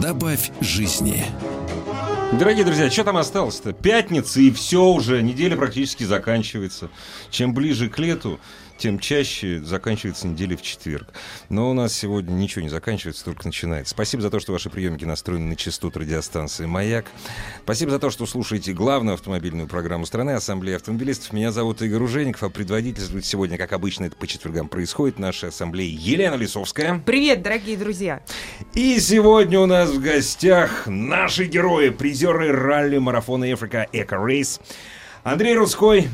[0.00, 1.22] Добавь жизни.
[2.32, 3.74] Дорогие друзья, что там осталось-то?
[3.74, 6.88] Пятница, и все уже, неделя практически заканчивается.
[7.30, 8.40] Чем ближе к лету,
[8.82, 11.14] тем чаще заканчивается неделя в четверг.
[11.48, 13.92] Но у нас сегодня ничего не заканчивается, только начинается.
[13.92, 17.06] Спасибо за то, что ваши приемники настроены на частоту радиостанции «Маяк».
[17.62, 21.32] Спасибо за то, что слушаете главную автомобильную программу страны Ассамблея автомобилистов.
[21.32, 25.96] Меня зовут Игорь Ужеников, а предводительствует сегодня, как обычно это по четвергам происходит, наша ассамблея
[25.96, 27.00] Елена Лисовская.
[27.06, 28.20] Привет, дорогие друзья!
[28.74, 34.58] И сегодня у нас в гостях наши герои, призеры ралли-марафона Africa Эко Рейс.
[35.22, 36.08] Андрей Русской,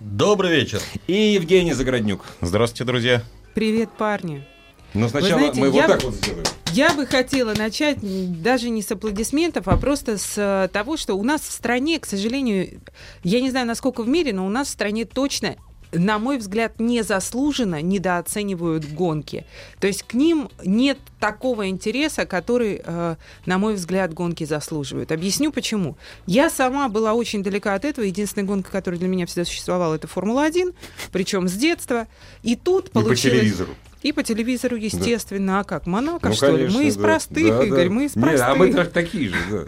[0.00, 0.82] Добрый вечер.
[1.06, 2.22] и Евгений Загороднюк.
[2.42, 3.22] Здравствуйте, друзья.
[3.54, 4.46] Привет, парни!
[4.92, 6.44] Но сначала знаете, мы вот так вот сделаем.
[6.72, 7.98] Я бы хотела начать
[8.42, 12.04] даже не с аплодисментов, а просто с э, того, что у нас в стране, к
[12.04, 12.82] сожалению,
[13.24, 15.56] я не знаю, насколько в мире, но у нас в стране точно
[15.92, 19.44] на мой взгляд, незаслуженно недооценивают гонки.
[19.80, 25.12] То есть к ним нет такого интереса, который, э, на мой взгляд, гонки заслуживают.
[25.12, 25.96] Объясню почему.
[26.26, 28.04] Я сама была очень далека от этого.
[28.04, 30.74] Единственная гонка, которая для меня всегда существовала, это Формула-1,
[31.12, 32.06] причем с детства.
[32.42, 33.40] И тут И по получилось...
[33.40, 33.74] телевизору.
[34.06, 35.58] И по телевизору, естественно.
[35.58, 35.86] А как?
[35.88, 36.58] Монако, Ну, что ли?
[36.58, 37.02] конечно, Мы из да.
[37.02, 37.92] простых, Да, Игорь, да.
[37.94, 38.46] мы из простых.
[38.48, 39.64] а мы так- такие же, да.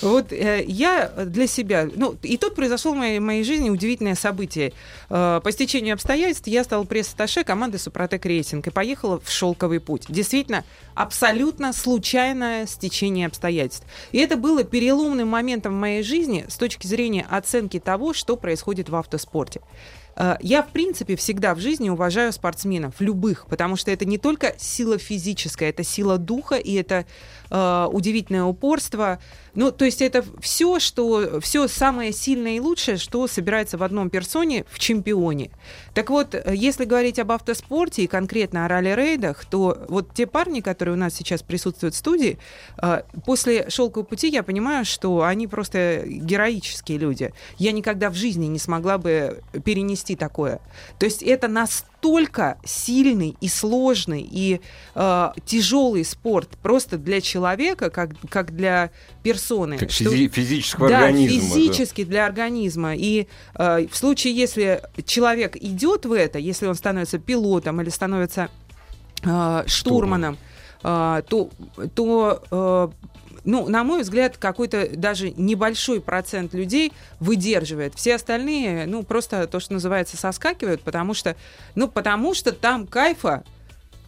[0.00, 4.72] Вот э, я для себя, ну, и тут произошло в моей, моей жизни удивительное событие.
[5.08, 10.04] Э, по стечению обстоятельств я стала пресс-атташе команды Suprotec Racing и поехала в шелковый путь.
[10.08, 13.84] Действительно, абсолютно случайное стечение обстоятельств.
[14.12, 18.88] И это было переломным моментом в моей жизни с точки зрения оценки того, что происходит
[18.88, 19.60] в автоспорте.
[20.20, 24.54] Э, Я, в принципе, всегда в жизни уважаю спортсменов, любых, потому что это не только
[24.58, 27.06] сила физическая, это сила духа, и это
[27.50, 29.18] э, удивительное упорство.
[29.54, 34.10] Ну, то есть это все, что все самое сильное и лучшее, что собирается в одном
[34.10, 35.50] персоне в чемпионе.
[35.94, 40.60] Так вот, э, если говорить об автоспорте и конкретно о ралли-рейдах, то вот те парни,
[40.60, 42.38] которые у нас сейчас присутствуют в студии,
[42.80, 47.32] э, после «Шелкового пути» я понимаю, что они просто героические люди.
[47.58, 50.60] Я никогда в жизни не смогла бы перенести такое.
[50.98, 51.89] То есть это настолько
[52.64, 54.60] сильный и сложный и
[54.94, 58.90] э, тяжелый спорт просто для человека, как, как для
[59.22, 59.78] персоны.
[59.78, 61.48] Как что- физи- физического да, организма.
[61.48, 61.54] да.
[61.54, 62.94] физически для организма.
[62.96, 68.48] И э, в случае, если человек идет в это, если он становится пилотом или становится
[69.22, 70.38] э, штурманом,
[70.82, 71.50] э, то,
[71.94, 72.88] то э,
[73.44, 77.94] ну, на мой взгляд, какой-то даже небольшой процент людей выдерживает.
[77.94, 81.36] Все остальные, ну, просто то, что называется, соскакивают, потому что,
[81.74, 83.44] ну, потому что там кайфа,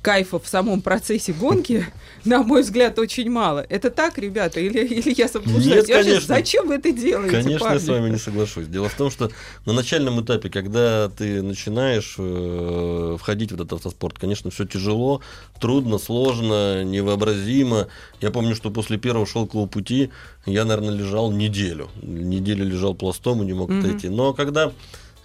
[0.03, 1.87] кайфа в самом процессе гонки,
[2.25, 3.65] на мой взгляд, очень мало.
[3.69, 4.61] Это так, ребята?
[4.61, 5.67] Или, или я заблуждаюсь?
[5.87, 6.27] Нет, Я конечно.
[6.35, 7.75] Зачем вы это делаете, Конечно, парни?
[7.81, 8.67] я с вами не соглашусь.
[8.67, 9.31] Дело в том, что
[9.65, 15.21] на начальном этапе, когда ты начинаешь э, входить в этот автоспорт, конечно, все тяжело,
[15.61, 17.87] трудно, сложно, невообразимо.
[18.21, 20.11] Я помню, что после первого шелкового пути
[20.47, 21.89] я, наверное, лежал неделю.
[22.03, 23.79] Неделю лежал пластом и не мог Мгм.
[23.81, 24.09] отойти.
[24.09, 24.73] Но когда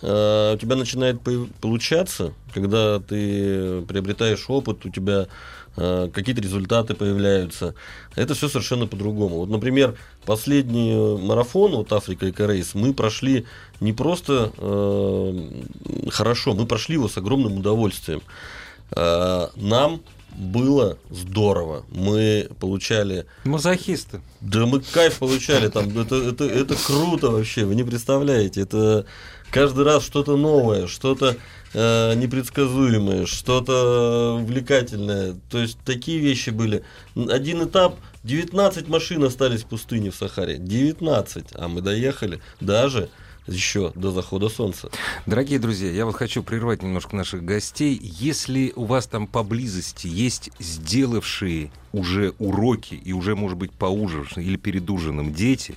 [0.02, 1.20] э, у тебя начинает
[1.62, 5.28] получаться, когда ты приобретаешь опыт, у тебя
[5.76, 7.76] э, какие-то результаты появляются,
[8.16, 9.38] это все совершенно по-другому.
[9.38, 13.46] Вот, например, последний марафон, вот Африка Эко Рейс, мы прошли
[13.80, 18.22] не просто э, хорошо, мы прошли его с огромным удовольствием.
[18.92, 20.02] Э, нам
[20.38, 21.84] было здорово.
[21.90, 24.22] Мы получали Мазохисты.
[24.40, 29.06] да мы кайф получали там, это, это, это круто вообще, вы не представляете, это
[29.52, 31.38] каждый раз что-то новое, что-то
[31.74, 36.84] э, непредсказуемое, что-то увлекательное, то есть такие вещи были.
[37.16, 43.10] Один этап, 19 машин остались в пустыне в Сахаре, 19, а мы доехали даже
[43.48, 44.90] еще до захода солнца.
[45.26, 48.00] Дорогие друзья, я вот хочу прервать немножко наших гостей.
[48.02, 54.58] Если у вас там поблизости есть сделавшие уже уроки и уже, может быть, поужинавшие или
[54.58, 55.76] перед ужином дети,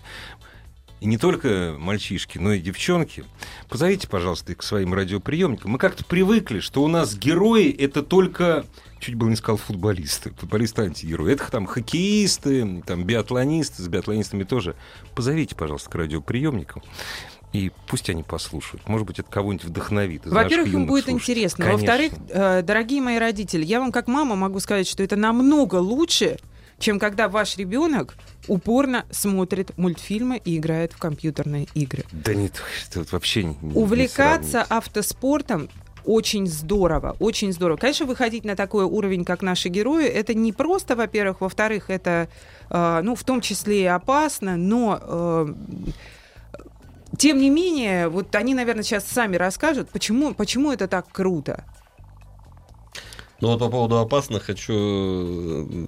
[1.00, 3.24] и не только мальчишки, но и девчонки,
[3.70, 5.70] позовите, пожалуйста, их к своим радиоприемникам.
[5.70, 8.66] Мы как-то привыкли, что у нас герои— это только
[9.00, 11.32] чуть было не сказал футболисты, футболисты антигерои.
[11.32, 14.76] Это там хоккеисты, там биатлонисты, с биатлонистами тоже.
[15.14, 16.82] Позовите, пожалуйста, к радиоприемникам.
[17.52, 18.86] И пусть они послушают.
[18.88, 20.22] Может быть, это кого-нибудь вдохновит.
[20.24, 21.14] Во-первых, им будет слушателей.
[21.44, 21.72] интересно.
[21.72, 26.38] Во-вторых, э, дорогие мои родители, я вам как мама могу сказать, что это намного лучше,
[26.78, 28.16] чем когда ваш ребенок
[28.46, 32.04] упорно смотрит мультфильмы и играет в компьютерные игры.
[32.12, 32.62] Да нет,
[32.94, 34.70] это вообще не не Увлекаться сравнить.
[34.70, 35.68] автоспортом
[36.04, 37.76] очень здорово, очень здорово.
[37.76, 42.28] Конечно, выходить на такой уровень, как наши герои, это не просто, во-первых, во-вторых, это,
[42.70, 45.54] э, ну, в том числе и опасно, но э,
[47.20, 51.66] тем не менее, вот они, наверное, сейчас сами расскажут, почему, почему это так круто.
[53.42, 55.86] Ну вот по поводу опасных хочу э,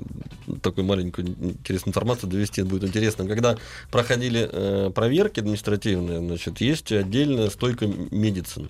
[0.62, 3.26] такую маленькую интересную информацию довести, будет интересно.
[3.26, 3.56] Когда
[3.90, 8.68] проходили э, проверки административные, значит, есть отдельная стойка медицин.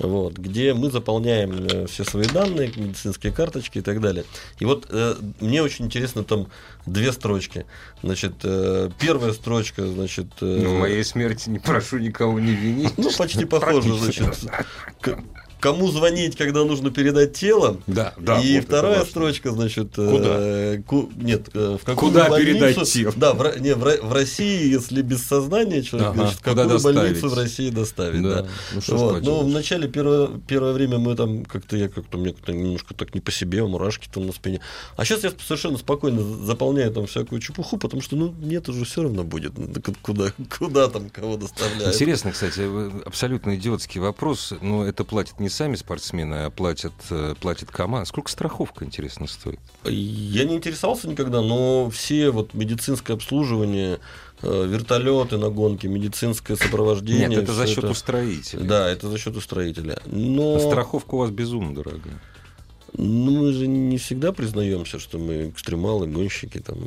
[0.00, 4.24] Вот, где мы заполняем э, все свои данные, медицинские карточки и так далее.
[4.58, 6.48] И вот э, мне очень интересно там
[6.86, 7.66] две строчки.
[8.02, 10.28] Значит, э, первая строчка, значит...
[10.40, 12.96] э, Ну, в моей смерти не прошу никого не винить.
[12.96, 14.26] ну, почти похоже, значит.
[15.60, 17.76] Кому звонить, когда нужно передать тело?
[17.86, 18.40] Да, да.
[18.40, 19.10] и вот это вторая важно.
[19.10, 20.36] строчка, значит, Куда?
[20.38, 23.12] э, ку- нет, э, в какую Куда больницу- передать тело?
[23.16, 26.82] Да, в, не, в, в России, если без сознания человек, Ага, значит, в какую больницу
[27.12, 27.22] доставить?
[27.34, 28.42] в России доставить, да.
[28.42, 29.12] Да, ну что Вот.
[29.12, 29.44] Ну, поделаешь.
[29.44, 33.20] в начале первое, первое время мы там как-то я как-то мне как-то немножко так не
[33.20, 34.60] по себе, мурашки там на спине.
[34.96, 39.02] А сейчас я совершенно спокойно заполняю там всякую чепуху, потому что ну нет уже все
[39.02, 39.68] равно будет, Ну,
[40.00, 41.94] куда куда там кого доставляют.
[41.94, 42.62] Интересно, кстати,
[43.06, 44.54] абсолютно идиотский вопрос.
[44.62, 48.06] Но это платят не сами спортсмены, а платят, э, платит команда.
[48.08, 49.60] Сколько страховка, интересно, стоит?
[49.84, 54.00] Я не интересовался никогда, но все вот медицинское обслуживание,
[54.42, 57.28] э, вертолеты на гонке, медицинское сопровождение.
[57.28, 58.60] Нет, это за счет это- устроителя.
[58.64, 59.98] Да, это за счет устроителя.
[60.06, 62.20] Но А Страховка у вас безумно дорогая.
[62.96, 66.58] Ну, мы же не всегда признаемся, что мы экстремалы, гонщики.
[66.58, 66.78] Там,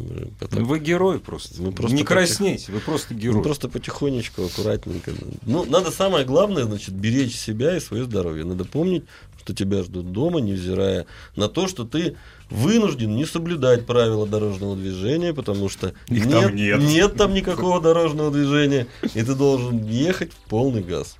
[0.41, 1.61] это- Ну, Вы герой просто.
[1.61, 3.41] Мы просто не потих- краснейте, вы просто герой.
[3.43, 5.11] просто потихонечку, аккуратненько.
[5.45, 8.43] Ну, надо самое главное, значит, беречь себя и свое здоровье.
[8.45, 9.03] Надо помнить,
[9.39, 11.05] что тебя ждут дома, невзирая
[11.35, 12.15] на то, что ты
[12.49, 17.15] вынужден не соблюдать правила дорожного движения, потому что Их там нет.
[17.17, 21.17] там никакого дорожного движения, и ты должен ехать в полный газ.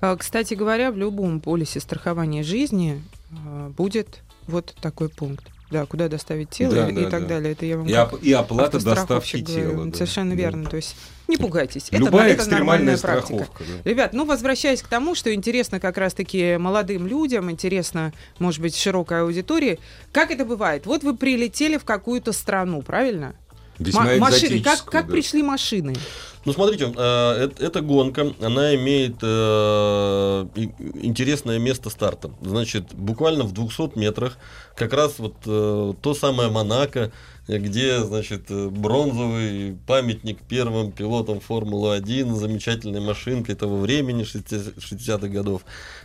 [0.00, 3.02] А, Кстати говоря, в любом полисе страхования жизни
[3.46, 5.44] а, будет вот такой пункт.
[5.68, 7.28] Да, куда доставить тело Да, и, да, и так да.
[7.28, 7.52] далее.
[7.52, 9.70] Это я вам И, оп- и оплата доставки говорю.
[9.72, 9.84] тела.
[9.86, 9.92] да.
[9.94, 10.36] Совершенно Да.
[10.36, 10.70] верно.
[10.70, 10.94] То есть
[11.26, 11.88] не пугайтесь.
[11.88, 13.44] Это- Любая это нормальная экстремальная практика.
[13.44, 13.64] страховка.
[13.82, 13.90] да.
[13.90, 19.22] Ребят, ну возвращаясь к тому, что интересно как раз-таки молодым людям, интересно, может быть, широкой
[19.22, 19.80] аудитории,
[20.12, 20.86] как это бывает?
[20.86, 23.34] Вот вы прилетели в какую-то страну, правильно?
[23.78, 24.60] Весьма Ма- машины.
[24.60, 25.12] Как, как да.
[25.12, 25.94] пришли машины?
[26.44, 30.46] Ну, смотрите, э, эта гонка, она имеет э,
[31.02, 32.30] интересное место старта.
[32.40, 34.38] Значит, буквально в 200 метрах
[34.76, 37.12] как раз вот э, то самое Монако,
[37.48, 45.62] где, значит, э, бронзовый памятник первым пилотам Формулы-1, замечательной машинкой того времени, 60 60-х годов.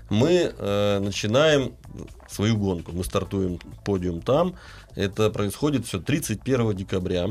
[0.09, 1.73] Мы э, начинаем
[2.29, 2.91] свою гонку.
[2.93, 4.55] Мы стартуем подиум там.
[4.95, 7.29] Это происходит все 31 декабря.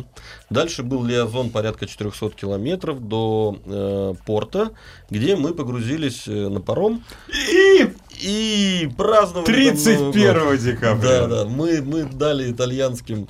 [0.49, 4.71] Дальше был лиазон порядка 400 километров до э, порта,
[5.11, 9.71] где мы погрузились э, на паром И и праздновали.
[9.71, 10.13] там Новый год.
[10.13, 11.27] 31 декабря.
[11.27, 11.45] Да, да.
[11.47, 13.29] Мы, мы дали итальянским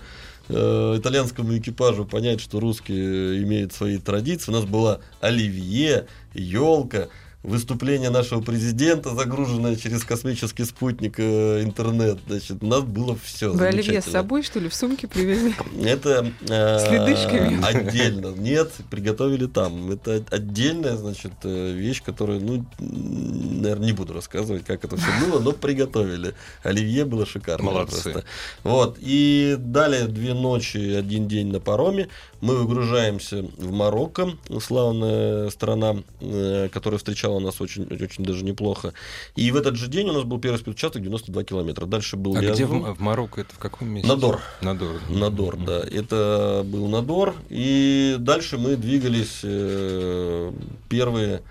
[0.52, 4.50] э, итальянскому экипажу понять, что русские имеют свои традиции.
[4.50, 7.08] У нас была оливье, елка,
[7.42, 12.18] выступление нашего президента, загруженное через космический спутник э, интернет.
[12.26, 13.50] Значит, у нас было все.
[13.52, 15.54] Вы оливье с собой, что ли, в сумке привезли?
[15.82, 17.64] Это э, С ледышками?
[17.64, 18.34] отдельно.
[18.36, 19.90] Нет, приготовили там.
[19.90, 25.40] Это отдельная, значит, э, вещь, которую, ну, наверное, не буду рассказывать, как это все было,
[25.40, 26.34] но приготовили.
[26.62, 27.64] Оливье было шикарно.
[27.64, 28.02] Молодцы.
[28.12, 28.24] Просто.
[28.64, 28.98] Вот.
[29.00, 32.08] И далее две ночи, один день на пароме.
[32.42, 38.92] Мы выгружаемся в Марокко, славная страна, э, которая встречала нас очень, очень даже неплохо.
[39.36, 41.86] И в этот же день у нас был первый спецучасток 92 километра.
[41.86, 44.08] Дальше был А где в, в Марокко это в каком месте?
[44.08, 44.40] Надор.
[44.60, 45.00] Надор.
[45.08, 45.80] Надор, да.
[45.80, 47.36] Это был Надор.
[47.48, 50.52] И дальше мы двигались э,
[50.88, 51.42] первые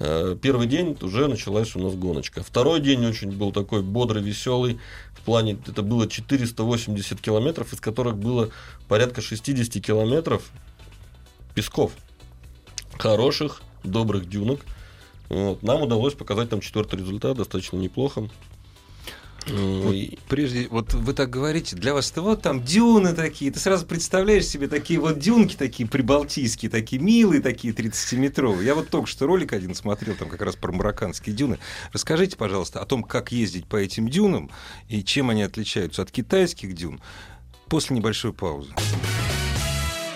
[0.00, 2.42] э, Первый день уже началась у нас гоночка.
[2.42, 4.80] Второй день очень был такой бодрый, веселый.
[5.14, 8.48] В плане, это было 480 километров, из которых было
[8.88, 10.50] порядка 60 километров
[11.54, 11.92] песков.
[12.98, 14.60] Хороших, добрых дюнок.
[15.30, 15.62] Вот.
[15.62, 18.28] Нам удалось показать там четвертый результат, достаточно неплохо.
[19.46, 23.58] Ну, и- Прежде, вот вы так говорите, для вас это вот там дюны такие, ты
[23.58, 28.64] сразу представляешь себе такие вот дюнки такие прибалтийские, такие милые, такие 30-метровые.
[28.64, 31.58] Я вот только что ролик один смотрел, там как раз про марокканские дюны.
[31.92, 34.50] Расскажите, пожалуйста, о том, как ездить по этим дюнам
[34.88, 37.00] и чем они отличаются от китайских дюн
[37.68, 38.72] после небольшой паузы.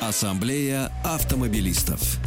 [0.01, 2.19] Ассамблея автомобилистов.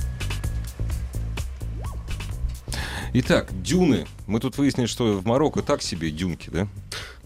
[3.14, 4.06] Итак, дюны.
[4.28, 6.68] Мы тут выяснили, что в Марокко так себе дюнки, да?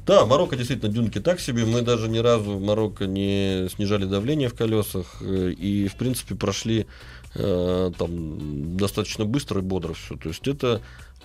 [0.06, 1.66] Да, Марокко действительно дюнки так себе.
[1.66, 5.18] Мы даже ни разу в Марокко не снижали давление в колесах.
[5.22, 6.88] э, И, в принципе, прошли
[7.36, 10.16] э, там достаточно быстро и бодро все.
[10.18, 10.82] То есть это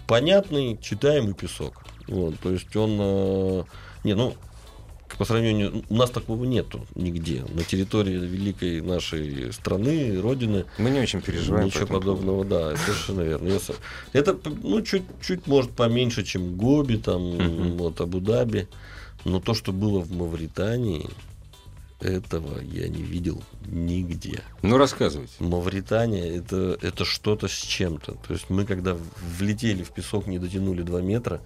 [0.06, 1.84] понятный, читаемый песок.
[2.08, 2.96] Вот, то есть он...
[3.00, 3.64] э,
[4.04, 4.34] не, ну,
[5.14, 5.84] по сравнению...
[5.88, 7.44] У нас такого нету нигде.
[7.54, 10.64] На территории великой нашей страны, родины.
[10.78, 11.66] Мы не очень переживаем.
[11.66, 12.22] Ничего по этому поводу.
[12.22, 13.58] подобного, да, совершенно верно.
[14.12, 17.76] Это, ну, чуть-чуть, может, поменьше, чем Гоби, там, Мгм.
[17.78, 18.68] вот, Абу-Даби.
[19.24, 21.08] Но то, что было в Мавритании,
[22.00, 24.42] этого я не видел нигде.
[24.62, 25.32] Ну, рассказывайте.
[25.38, 28.12] Мавритания это, это что-то с чем-то.
[28.26, 28.96] То есть мы, когда
[29.38, 31.40] влетели в песок, не дотянули 2 метра,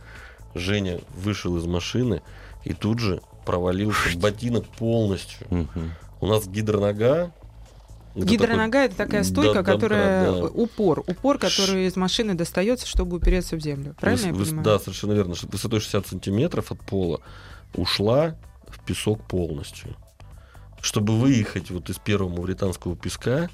[0.54, 2.22] Женя вышел из машины
[2.64, 5.46] и тут же провалился ботинок полностью.
[5.50, 5.92] Мгм.
[6.20, 7.32] У нас гидронога.
[8.14, 10.44] это Гидронога это такая Да, стойка, добра, которая да.
[10.46, 13.94] упор, упор, который из машины достается, чтобы упереться в землю.
[14.00, 14.64] Правильно я Выс- выс- понимаю?
[14.64, 15.34] Да, совершенно верно.
[15.50, 17.20] Высотой 60 сантиметров от пола
[17.74, 18.36] ушла
[18.68, 19.96] в песок полностью.
[20.80, 23.48] Чтобы выехать вот из первого мавританского песка,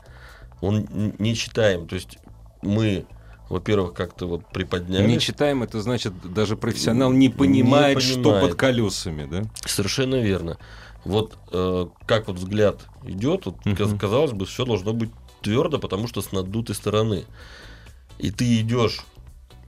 [0.61, 0.87] он
[1.19, 1.87] не читаем.
[1.87, 2.19] То есть
[2.62, 3.05] мы,
[3.49, 5.09] во-первых, как-то вот приподнялись.
[5.09, 8.50] Не читаем, это значит, даже профессионал не понимает, что понимает.
[8.50, 9.45] под колесами, да?
[9.65, 10.59] Совершенно верно.
[11.05, 15.11] Вот э, как вот взгляд идет, вот, каз- казалось бы, все должно быть
[15.43, 17.25] твердо, потому что с надутой стороны.
[18.19, 19.05] И ты идешь,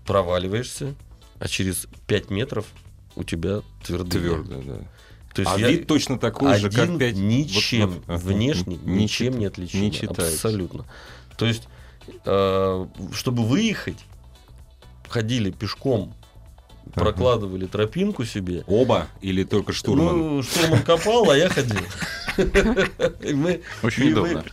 [0.04, 0.94] проваливаешься,
[1.38, 2.66] а через 5 метров
[3.14, 4.20] у тебя твердые.
[4.20, 4.78] Твердо, да.
[5.34, 7.16] То есть а я вид точно такой же, как один 5...
[7.16, 9.82] ничем внешне не ничем не отличим.
[9.82, 10.34] не читается.
[10.34, 10.84] Абсолютно.
[11.36, 11.68] То есть,
[12.24, 13.98] э, чтобы выехать,
[15.08, 16.14] ходили пешком,
[16.94, 17.04] Ага.
[17.04, 20.18] прокладывали тропинку себе, Оба или только штурман?
[20.36, 21.80] ну, штурман копал, а я ходил.
[23.34, 24.44] Мы- Очень удобно.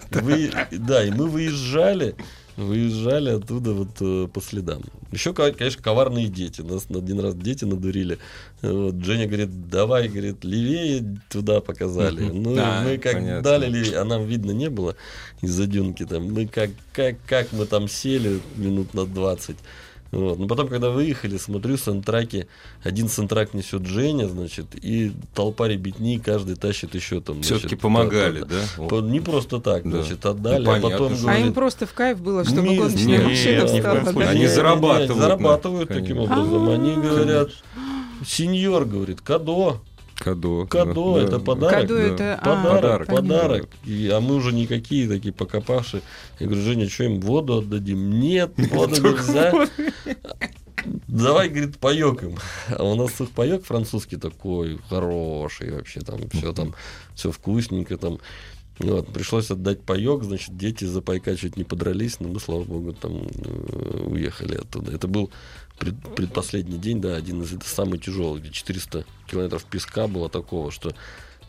[0.71, 2.15] Да, и мы выезжали,
[2.57, 4.81] выезжали оттуда вот э, по следам.
[5.11, 6.61] Еще, ко- конечно, коварные дети.
[6.61, 8.17] Нас на один раз дети надурили.
[8.61, 12.23] Вот, Женя говорит, давай, говорит, левее туда показали.
[12.23, 13.41] Ну, А, мы как понятно.
[13.41, 14.95] дали левее, а нам видно не было
[15.41, 16.31] из-за дюнки там.
[16.33, 19.55] Мы как, как, как мы там сели минут на 20.
[20.15, 20.39] Вот.
[20.39, 22.47] Но потом, когда выехали, смотрю, сантраки,
[22.83, 27.41] один сантрак несет Женя, значит, и толпа ребятни, каждый тащит еще там.
[27.41, 28.61] Все-таки помогали, по- да?
[28.89, 30.01] по- Не просто так, Да.
[30.01, 32.77] значит, отдали, Ну, а потом что- А им говорит, просто в кайф было, чтобы «Ми-
[32.77, 34.13] гоночная нет, машина встала.
[34.13, 34.29] да?
[34.29, 36.69] Они зарабатывают зарабатывают таким образом.
[36.69, 36.95] Они А.
[36.99, 37.49] говорят,
[38.25, 39.79] сеньор, говорит, кадо,
[40.15, 40.65] Кадо.
[40.65, 41.39] кадо, да, это да.
[41.39, 41.81] подарок.
[41.81, 43.69] Кадо это- а, Подарок, Подарок, подарок.
[43.83, 46.01] И, а мы уже никакие такие покопавшие.
[46.39, 48.19] Я говорю, Женя, что им воду отдадим?
[48.19, 49.67] Нет, воду нельзя.
[51.07, 52.37] Давай, говорит, паек им.
[52.69, 56.75] А у нас сухпаек французский такой хороший вообще, там все там,
[57.15, 58.19] все вкусненько там.
[58.77, 62.91] Вот, пришлось отдать паек, значит, дети за пайка чуть не подрались, но мы, слава богу,
[62.91, 64.91] там э, уехали оттуда.
[64.91, 65.31] Это был
[65.77, 70.71] пред- предпоследний день, да, один из это самый тяжелый, где 400 километров песка было такого,
[70.71, 70.93] что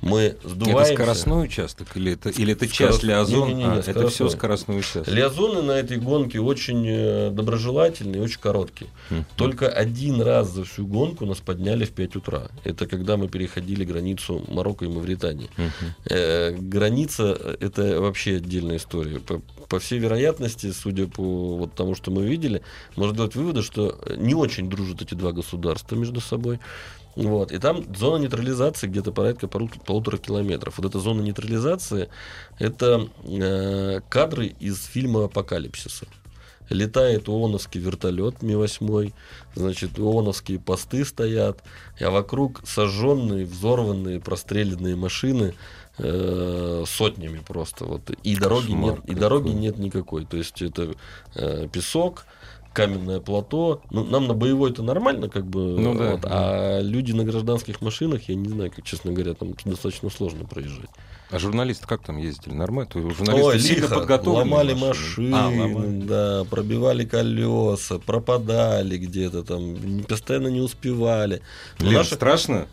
[0.03, 0.93] мы сдуваемся.
[0.93, 2.89] Это скоростной участок или это, или это Скоростной.
[2.93, 3.49] часть Лиазон?
[3.49, 4.79] Не-не-не, А, это все скоростной.
[4.79, 5.09] участок.
[5.09, 8.91] Лиазоны на этой гонке очень э, доброжелательные, очень короткие.
[9.11, 9.27] Мгм.
[9.37, 12.49] Только один раз за всю гонку нас подняли в 5 утра.
[12.65, 15.49] Это когда мы переходили границу Марокко и Мавритании.
[15.57, 15.71] Мгм.
[16.11, 19.19] Э, граница э, это вообще отдельная история.
[19.21, 22.63] По, по всей вероятности, судя по вот тому, что мы видели,
[22.97, 26.61] можно сделать выводы, что не очень дружат эти два государства между собой.
[27.17, 27.51] Вот.
[27.51, 30.77] И там зона нейтрализации где-то порядка полу- полутора километров.
[30.77, 32.11] Вот эта зона нейтрализации
[32.59, 36.07] это э, кадры из фильма Апокалипсиса.
[36.69, 39.13] Летает ООНовский вертолет Ми-8,
[39.55, 41.63] значит, ООНовские посты стоят,
[42.01, 45.55] а вокруг сожженные, взорванные, простреленные машины
[45.99, 47.85] э, сотнями просто.
[47.85, 48.11] Вот.
[48.23, 50.27] И, дороги Кошмар нет, и дороги нет никакой.
[50.27, 50.95] То есть это
[51.37, 52.27] э, песок,
[52.77, 53.81] каменное плато.
[53.91, 55.61] Ну, нам на боевой это нормально, как бы.
[55.81, 59.55] Ну да, вот, А люди на гражданских машинах, я не знаю, как, честно говоря, там
[59.65, 60.91] достаточно сложно проезжать.
[61.31, 62.55] А журналисты как там ездили?
[62.55, 62.91] Нормально?
[62.93, 64.51] То журналисты Ой, сильно подготовлены.
[64.51, 66.01] Ломали машины, А, ломали.
[66.03, 71.41] да, пробивали колеса, пропадали где-то там, постоянно не успевали.
[71.81, 72.67] Лен, наши- страшно?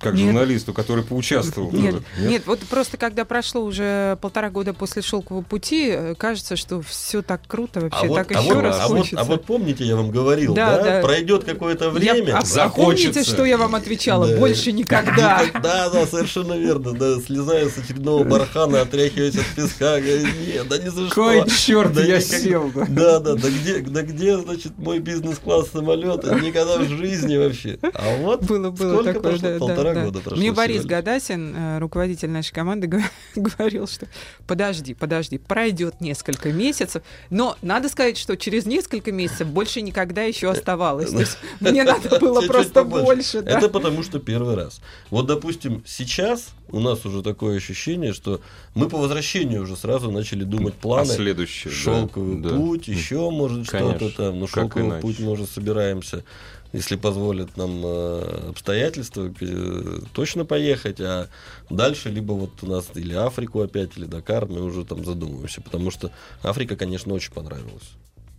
[0.00, 0.24] Как Нет.
[0.26, 1.70] журналисту, который поучаствовал.
[1.72, 2.04] Нет, тоже?
[2.28, 7.20] нет, вот просто когда прошло уже полтора года после шелкового пути, э, кажется, что все
[7.20, 9.20] так круто вообще, а вот, так а еще вот- раз а вот- хочется.
[9.20, 11.00] а вот помните, я вам говорил, Да, да, да.
[11.02, 12.28] пройдет какое-то время.
[12.28, 13.08] Я- а- а захочется.
[13.12, 14.26] помните, что я вам отвечала?
[14.26, 14.38] Да.
[14.38, 15.42] Больше никогда.
[15.62, 16.92] Да, да, совершенно верно.
[16.94, 21.14] Да, слезая с очередного бархана, отряхиваясь от песка, говорит, нет, да ни за что.
[21.14, 22.70] Какой черт, Да я никак- сел.
[22.74, 22.86] да.
[22.88, 26.34] Да, да, да где, да где, значит, мой бизнес-класс самолета?
[26.36, 27.78] Никогда в жизни вообще.
[27.82, 29.48] А вот Было, было сколько такое, прошло?
[29.50, 30.04] да, Полтора Полтора Да.
[30.10, 30.38] года прошло.
[30.38, 30.84] Мне Борис.
[30.84, 32.86] Гадасин, э, руководитель нашей команды,
[33.36, 34.06] говорил, что
[34.46, 40.50] подожди, подожди, пройдет несколько месяцев, но надо сказать, что через несколько месяцев больше никогда еще
[40.50, 41.10] оставалось.
[41.12, 43.38] То есть мне надо было просто больше.
[43.38, 44.80] Это потому что первый раз.
[45.10, 48.40] Вот, допустим, сейчас у нас уже такое ощущение, что
[48.74, 51.12] мы по возвращению уже сразу начали думать А планы.
[51.12, 51.72] следующее.
[51.72, 52.48] да, Шелковый да.
[52.50, 54.38] путь, еще может что-то там.
[54.38, 56.24] Ну, шелковый путь мы уже собираемся,
[56.72, 61.28] если позволят нам э, обстоятельства, э, точно поехать, а
[61.68, 65.90] дальше либо вот у нас или Африку опять, или Дакар, мы уже там задумываемся, потому
[65.90, 66.12] что
[66.42, 67.90] Африка, конечно, очень понравилась.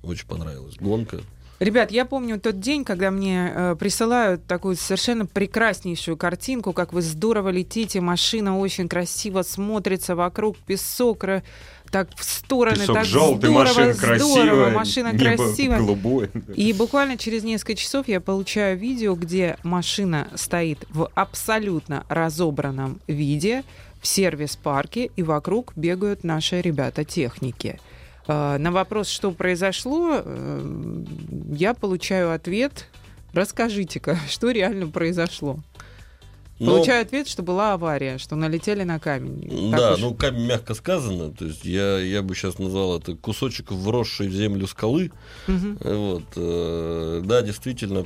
[0.04, 1.22] Очень понравилась гонка.
[1.62, 7.04] Ребят, я помню тот день, когда мне э, присылают такую совершенно прекраснейшую картинку, как вы
[7.04, 11.24] здорово летите, машина очень красиво смотрится, вокруг песок,
[11.92, 15.78] так в стороны, Песок так желтый, здорово, машина здорово, красивая, машина красивая.
[15.80, 16.30] голубое.
[16.56, 23.64] И буквально через несколько часов я получаю видео, где машина стоит в абсолютно разобранном виде
[24.02, 27.80] в сервис-парке, и вокруг бегают наши ребята-техники.
[28.28, 31.04] Э, На вопрос, что произошло, э,
[31.54, 32.88] я получаю ответ.
[33.34, 35.60] Расскажите-ка, что реально произошло?
[36.62, 39.72] Но- Получаю ответ, что была авария, что налетели на камень.
[39.72, 40.00] Так Да, уж.
[40.00, 41.32] ну камень мягко сказано.
[41.32, 45.12] То есть я, я бы сейчас назвал это кусочек вросшей в землю скалы.
[45.48, 45.77] Мгм.
[45.82, 48.06] Вот, э, да, действительно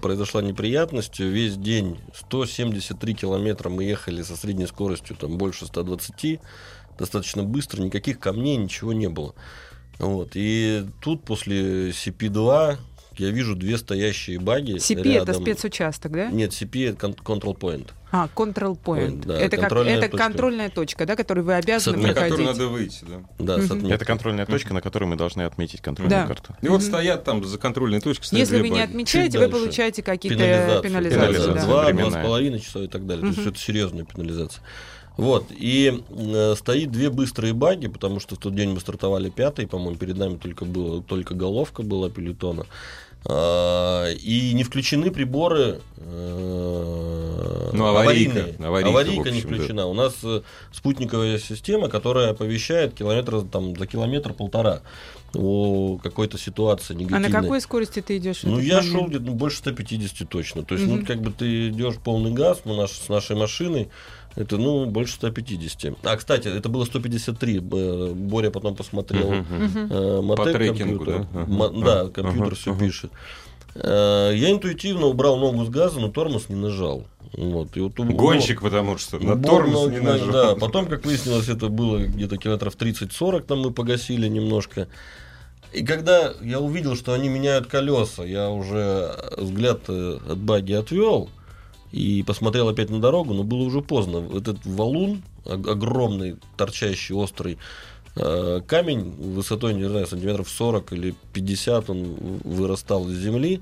[0.00, 1.18] произошла неприятность.
[1.18, 6.38] Весь день 173 километра мы ехали со средней скоростью там больше 120,
[6.98, 9.34] достаточно быстро, никаких камней, ничего не было.
[9.98, 12.76] Вот, и тут после CP2
[13.18, 15.42] я вижу две стоящие баги CP это рядом.
[15.42, 16.26] спецучасток, да?
[16.30, 17.88] Нет, CP это control point.
[18.12, 19.26] А, control point.
[19.26, 20.16] Да, это как, контрольная это точка.
[20.24, 22.30] контрольная точка, да, которую вы обязаны На На проходить.
[22.36, 23.16] которую надо выйти, да.
[23.38, 23.90] Да, отметкой.
[23.90, 26.26] Это контрольная точка, на которой мы должны отметить контрольную Да.
[26.26, 26.54] карту.
[26.62, 26.86] И вот Мгм.
[26.86, 28.26] стоят там за контрольной точкой.
[28.26, 28.90] стоят Если две вы не баги.
[28.90, 29.64] отмечаете, Чуть вы дальше.
[29.64, 31.52] получаете какие-то пенализации.
[31.54, 31.64] Да.
[31.64, 33.22] Два, два с половиной часа и так далее.
[33.32, 34.62] То есть это серьезная пенализация.
[35.16, 35.46] Вот.
[35.50, 39.96] И э, стоит две быстрые баги, потому что в тот день мы стартовали пятый, по-моему,
[39.96, 42.66] перед нами только, было, только головка была пелетона.
[43.28, 48.30] А, и не включены приборы э, Ну, аварийка.
[48.32, 48.54] аварийные.
[48.66, 49.56] Аварийка, Аварийка не общем, да.
[49.56, 49.86] включена.
[49.86, 50.42] У нас э,
[50.72, 54.82] спутниковая система, которая оповещает километр, там, за километр-полтора
[55.34, 57.28] о какой-то ситуации А негативной.
[57.28, 58.40] на какой скорости ты идешь?
[58.44, 58.92] Ну, я момент?
[58.92, 60.62] шел где-то ну, больше 150 точно.
[60.62, 61.00] То есть, Мгм.
[61.00, 63.88] ну, как бы ты идешь полный газ, ну, наш, с нашей машиной,
[64.36, 65.94] это, ну, больше 150.
[66.04, 67.58] А, кстати, это было 153.
[67.60, 69.32] Б- Боря потом посмотрел.
[69.32, 71.26] Э, Мотек По трекингу, компьютер.
[71.32, 71.40] да?
[71.40, 71.50] Ага.
[71.52, 72.80] Мо- Да, компьютер ага, все ага.
[72.80, 73.10] пишет.
[73.74, 77.04] Э, Я интуитивно убрал ногу с газа, но тормоз не нажал.
[77.36, 77.76] Вот.
[77.76, 80.30] И вот у- Гонщик, потому что на тормоз ног- не нажал.
[80.32, 84.88] Да, потом, как выяснилось, это было где-то километров 30-40, там мы погасили немножко.
[85.72, 91.28] И когда я увидел, что они меняют колеса, я уже взгляд э, от баги отвел
[91.96, 94.18] и посмотрел опять на дорогу, но было уже поздно.
[94.36, 97.56] Этот валун, ог- огромный, торчащий, острый,
[98.16, 103.60] э, камень высотой, не знаю, сантиметров 40 или 50 он вырастал из земли,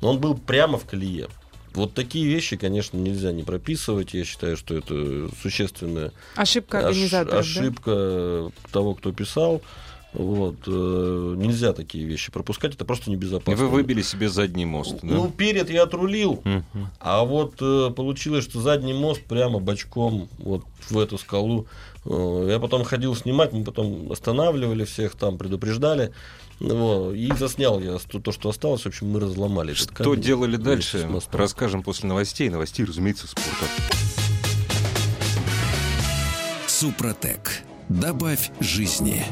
[0.00, 1.28] но он был прямо в колее.
[1.74, 4.12] Вот такие вещи, конечно, нельзя не прописывать.
[4.14, 6.10] Я считаю, что это существенная
[6.88, 9.62] Ошибка Ош- ошибка того, кто писал.
[10.12, 13.54] Вот, э, нельзя такие вещи пропускать, это просто И небезопасно.
[13.64, 15.14] вы выбили себе задний мост, да?
[15.14, 16.90] Ну, перед я отрулил, Мгм.
[16.98, 21.66] а вот э, получилось, что задний мост прямо бочком вот в эту скалу.
[22.06, 26.12] Э, я потом ходил снимать, мы потом останавливали всех там, предупреждали.
[26.58, 28.82] Вот, и заснял я то, то, что осталось.
[28.82, 32.48] В общем, мы разломали этот Что камень делали дальше, расскажем после новостей.
[32.50, 33.66] Новостей, разумеется, спорта.
[36.66, 37.62] Супротек.
[37.88, 39.24] Добавь жизни.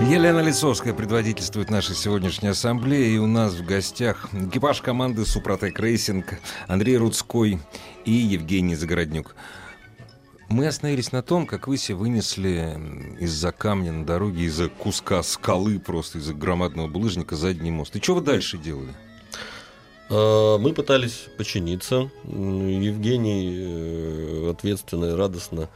[0.00, 3.16] Елена Лицовская предводительствует нашей сегодняшней ассамблее.
[3.16, 6.38] И у нас в гостях экипаж команды «Suprotec Racing»
[6.68, 7.58] Андрей Рудской
[8.04, 9.34] и Евгений Загороднюк.
[10.48, 12.78] Мы остановились на том, как вы себе вынесли
[13.20, 17.94] из-за камня на дороге, из-за куска скалы, просто из-за громадного булыжника задний мост.
[17.96, 18.94] И что вы дальше делали?
[20.10, 22.10] Э, Мы пытались починиться.
[22.24, 25.68] Евгений э, ответственно и радостно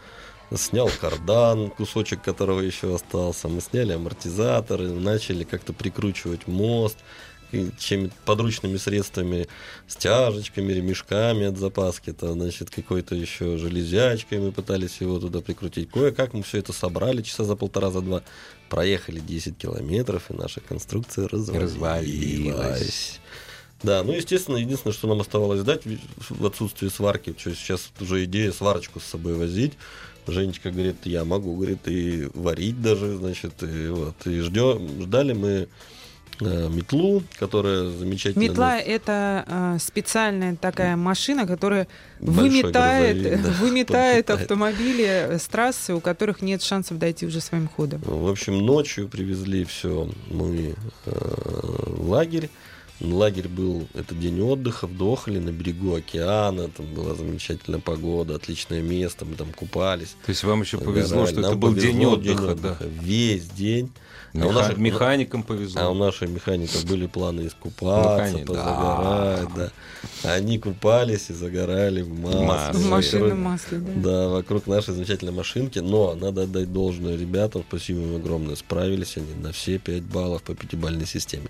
[0.56, 3.48] снял кардан, кусочек которого еще остался.
[3.48, 6.98] Мы сняли амортизаторы, начали как-то прикручивать мост
[7.78, 9.46] чем подручными средствами,
[9.86, 15.90] стяжечками, ремешками от запаски, то, значит, какой-то еще железячкой мы пытались его туда прикрутить.
[15.90, 18.22] Кое-как мы все это собрали часа за полтора, за два.
[18.68, 21.72] Проехали 10 километров, и наша конструкция развалилась.
[21.72, 23.20] Развалилась.
[23.82, 25.82] Да, ну, естественно, единственное, что нам оставалось ждать
[26.28, 29.72] в отсутствии сварки, что сейчас уже идея сварочку с собой возить.
[30.26, 34.14] Женечка говорит, я могу, говорит, и варить даже, значит, и вот.
[34.24, 35.68] И ждем, ждали мы
[36.40, 38.40] э, метлу, которая замечательно...
[38.40, 41.88] Метла это э, специальная такая машина, которая
[42.20, 47.66] Большой выметает, грузовик, да, выметает автомобили с трассы, у которых нет шансов дойти уже своим
[47.66, 48.00] ходом.
[48.04, 52.48] В общем, ночью привезли все мы э, в лагерь.
[53.02, 58.80] Лагерь был, это день отдыха в Дохле, на берегу океана, там была замечательная погода, отличное
[58.80, 60.14] место, мы там купались.
[60.24, 61.32] То есть вам еще повезло, загорали.
[61.32, 62.76] что Нам это был день повезло, отдыха, да.
[63.00, 63.90] Весь день.
[64.34, 65.82] А у Меха- наших- Механикам повезло.
[65.82, 69.72] А у наших механиков были планы искупаться, конечно, позагорать, да.
[70.34, 72.86] Они купались и загорали в масле.
[72.86, 73.92] Машинном Вокруг- масле, да.
[73.96, 75.80] Да, вокруг нашей замечательной машинки.
[75.80, 78.54] Но надо отдать должное ребятам, спасибо им огромное.
[78.56, 81.48] Справились они на все 5 баллов по пятибалльной системе.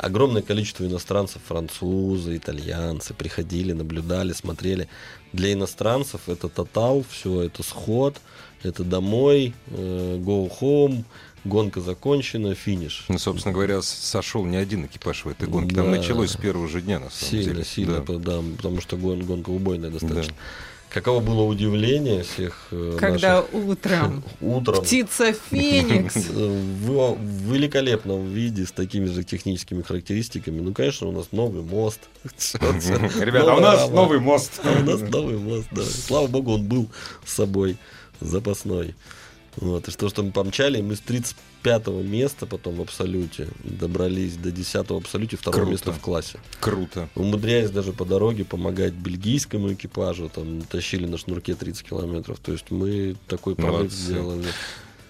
[0.00, 4.88] Огромное количество иностранцев, французы, итальянцы приходили, наблюдали, смотрели.
[5.34, 8.16] Для иностранцев это тотал, все, это сход,
[8.62, 11.04] это домой, э, go home,
[11.44, 13.04] гонка закончена, финиш.
[13.08, 15.74] Ну, собственно говоря, сошел не один экипаж в этой гонке.
[15.74, 15.96] Там Да.
[15.98, 17.64] началось с первого же дня, на самом Сильно, деле.
[17.64, 18.14] сильно, Да.
[18.18, 20.34] да, потому что гон- гонка убойная достаточно.
[20.90, 28.66] Каково было удивление всех э, Когда наших утром утром птица Феникс в, в великолепном виде
[28.66, 30.58] с такими же техническими характеристиками.
[30.58, 32.00] Ну, конечно, у нас новый мост.
[32.54, 34.60] Ребята, а у нас новый мост.
[34.64, 35.82] А у нас новый мост, да.
[35.84, 36.88] Слава богу, он был
[37.24, 37.76] с собой
[38.20, 38.96] запасной.
[39.56, 44.50] Вот, и что, что мы помчали, мы с 35 места потом в абсолюте добрались до
[44.50, 45.70] 10 в абсолюте, второе Круто.
[45.72, 46.38] место в классе.
[46.60, 47.08] Круто.
[47.14, 52.38] Умудряясь даже по дороге помогать бельгийскому экипажу, там тащили на шнурке 30 километров.
[52.38, 53.96] То есть мы такой прорыв Молодцы.
[53.96, 54.48] сделали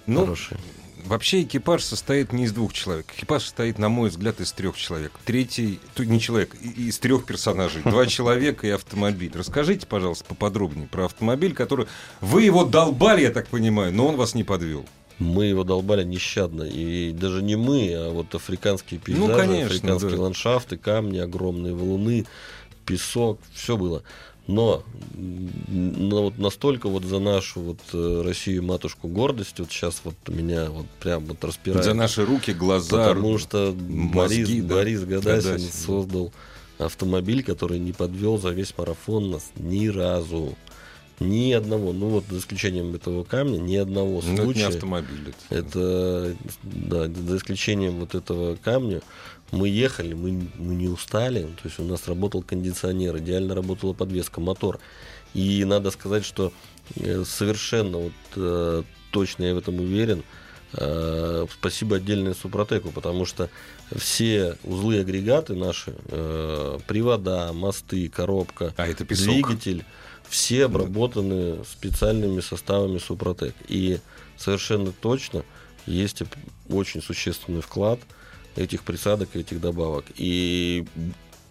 [0.07, 0.57] Ну, хороший.
[1.05, 3.07] Вообще экипаж состоит не из двух человек.
[3.17, 5.13] Экипаж состоит, на мой взгляд, из трех человек.
[5.25, 7.83] Третий, то не человек, из трех персонажей.
[7.83, 9.33] Два человека и автомобиль.
[9.35, 11.87] Расскажите, пожалуйста, поподробнее про автомобиль, который...
[12.21, 14.87] Вы его долбали, я так понимаю, но он вас не подвел.
[15.19, 16.63] Мы его долбали нещадно.
[16.63, 20.23] И даже не мы, а вот африканские пейзажи, Ну, конечно, африканские да.
[20.23, 22.27] ландшафты, камни, огромные валуны,
[22.87, 24.03] песок, все было.
[24.51, 24.83] Но,
[25.69, 30.71] но вот настолько вот за нашу вот э, Россию матушку гордость, вот сейчас вот меня
[30.71, 31.85] вот прям вот распирает.
[31.85, 33.09] За наши руки, глаза.
[33.09, 34.75] Потому что мозги, Борис, да.
[34.75, 35.87] Борис Гадасин, Гадасин, да.
[35.87, 36.33] создал
[36.79, 40.57] автомобиль, который не подвел за весь марафон нас ни разу.
[41.20, 41.92] Ни одного.
[41.92, 44.66] Ну вот за исключением этого камня, ни одного Ну, это не случая.
[44.68, 45.35] автомобиль.
[45.50, 49.02] это- Это, да, за исключением вот этого камня,
[49.52, 54.40] мы ехали, мы, мы не устали, то есть у нас работал кондиционер, идеально работала подвеска,
[54.40, 54.78] мотор.
[55.35, 56.52] И надо сказать, что
[56.96, 60.22] э, совершенно вот, э, точно я в этом уверен,
[60.72, 63.50] э, спасибо отдельное Супротеку, потому что
[63.94, 69.26] все узлы и агрегаты наши, э, привода, мосты, коробка, А это песок.
[69.35, 69.85] двигатель,
[70.31, 73.55] все обработаны специальными составами Супротек.
[73.69, 73.99] И
[74.38, 75.45] совершенно точно
[75.87, 76.23] есть
[76.69, 77.99] очень существенный вклад
[78.55, 80.05] этих присадок и этих добавок.
[80.16, 80.87] И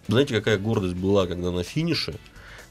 [0.08, 2.16] знаете, какая гордость была, когда на финише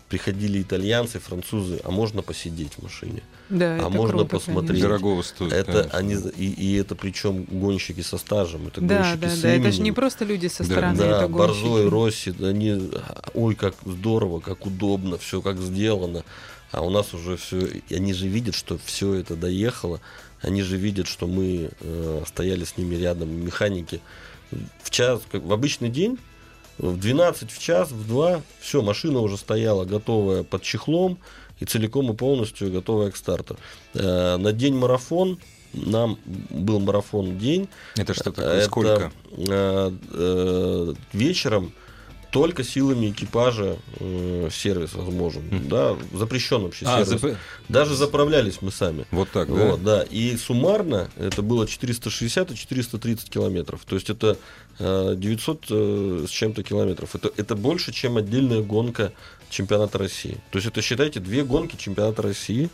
[0.08, 3.22] приходили итальянцы, французы, а можно посидеть в машине.
[3.50, 4.68] Да, А это можно круто, посмотреть.
[4.68, 4.88] конечно.
[4.88, 5.52] Дорогого стоит.
[5.52, 5.98] Это конечно.
[5.98, 9.48] они и, и это причем гонщики со стажем, это Да, гонщики да, с да.
[9.50, 9.84] Это же именем.
[9.84, 11.88] не просто люди со стороны, Да, это гонщики.
[11.88, 12.90] Росси, они,
[13.34, 16.24] ой, как здорово, как удобно, все как сделано.
[16.70, 20.00] А у нас уже все, они же видят, что все это доехало,
[20.42, 24.00] они же видят, что мы э, стояли с ними рядом, механики.
[24.82, 26.18] В час, как в обычный день,
[26.78, 31.18] в 12 в час, в 2, все, машина уже стояла готовая под чехлом
[31.60, 33.56] и целиком и полностью готовая к старту.
[33.94, 35.38] Э, на день марафон,
[35.72, 36.18] нам
[36.50, 38.46] был марафон день, Это что такое?
[38.54, 39.12] это, Сколько?
[39.36, 41.72] э, э, вечером
[42.30, 45.42] только силами экипажа э, сервис возможен.
[45.50, 45.68] Мгм.
[45.68, 47.22] Да, запрещен вообще А, сервис.
[47.22, 47.36] зап-
[47.68, 49.06] Даже заправлялись мы сами.
[49.10, 49.54] Вот так, да?
[49.70, 50.02] Вот, да.
[50.02, 53.80] И суммарно это было 460 и 430 километров.
[53.86, 54.36] То есть это
[54.78, 57.14] э, 900 э, с чем-то километров.
[57.14, 59.12] Это, это больше, чем отдельная гонка
[59.50, 60.38] чемпионата России.
[60.50, 62.70] То есть это, считайте, две гонки чемпионата России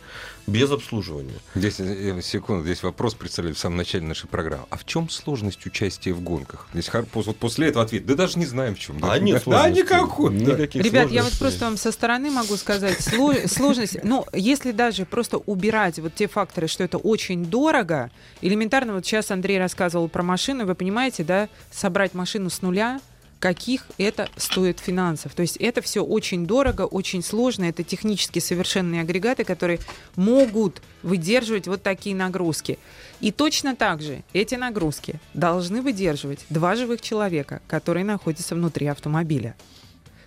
[0.47, 1.35] без обслуживания.
[1.55, 4.65] Здесь, э, секунду, здесь вопрос представляю в самом начале нашей программы.
[4.69, 6.67] А в чем сложность участия в гонках?
[6.73, 8.05] Здесь вот после этого ответ.
[8.05, 9.03] Да даже не знаем в чем.
[9.03, 10.37] А нет да, никакой.
[10.37, 10.53] да.
[10.53, 14.03] Никаких Ребят, я вот просто вам со стороны могу сказать сло- сложность.
[14.03, 18.11] Ну, если даже просто убирать вот те факторы, что это очень дорого,
[18.41, 22.99] элементарно, вот сейчас Андрей рассказывал про машину, вы понимаете, да, собрать машину с нуля,
[23.39, 25.33] каких это стоит финансов.
[25.33, 27.65] То есть это все очень дорого, очень сложно.
[27.65, 29.79] Это технически совершенные агрегаты, которые
[30.15, 32.79] могут выдерживать вот такие нагрузки.
[33.21, 39.55] И точно так же эти нагрузки должны выдерживать два живых человека, которые находятся внутри автомобиля.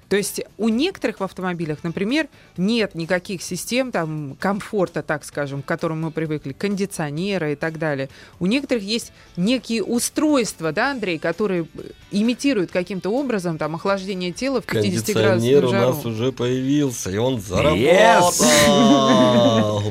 [0.08, 5.66] То есть у некоторых в автомобилях, например, нет никаких систем там комфорта, так скажем, к
[5.66, 8.08] которым мы привыкли, кондиционера и так далее.
[8.40, 11.66] У некоторых есть некие устройства, да, Андрей, которые
[12.10, 17.18] имитируют каким-то образом там охлаждение тела в 50 Кондиционер градусов у нас уже появился, и
[17.18, 18.32] он заработал.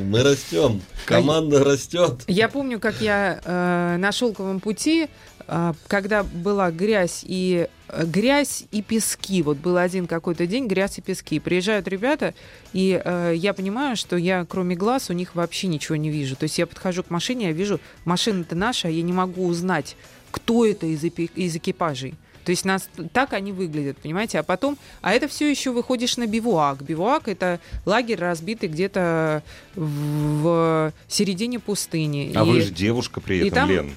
[0.00, 2.22] Мы растем, команда растет.
[2.26, 5.08] Я помню, как я э, на шелковом пути,
[5.46, 9.42] э, когда была грязь и э, грязь и пески.
[9.42, 11.38] Вот был один какой-то день грязь и пески.
[11.40, 12.34] Приезжают ребята,
[12.72, 16.36] и э, я понимаю, что я кроме глаз у них вообще ничего не вижу.
[16.36, 19.96] То есть я подхожу к машине, я вижу, машина-то наша, а я не могу узнать,
[20.30, 22.14] кто это из, эпи- из экипажей.
[22.44, 24.38] То есть нас так они выглядят, понимаете?
[24.38, 26.82] А потом, а это все еще выходишь на бивуак.
[26.82, 29.42] Бивуак это лагерь разбитый где-то
[29.74, 32.32] в, середине пустыни.
[32.34, 33.90] А И- вы же девушка при и этом, там- Лен.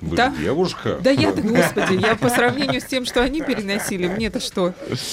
[0.00, 0.30] Вы Да.
[0.38, 0.98] девушка.
[1.02, 4.72] Да я-то, господи, я по сравнению с тем, что они переносили, мне-то что?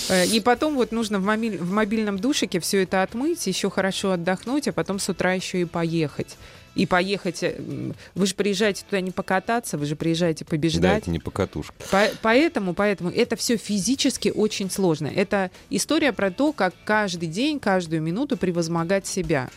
[0.09, 4.11] Э, И потом вот нужно в, мобиль- в мобильном душике все это отмыть, еще хорошо
[4.13, 6.37] отдохнуть, а потом с утра еще и поехать.
[6.73, 7.59] И поехать, э,
[8.15, 11.01] вы же приезжаете туда не покататься, вы же приезжаете Да, побеждать.
[11.03, 11.73] это не покатушка.
[11.91, 15.07] По- Поэтому, поэтому это все физически очень сложно.
[15.13, 19.49] Это история про то, как каждый день, каждую минуту превозмогать себя.